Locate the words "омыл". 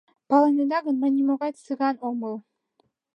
2.09-2.35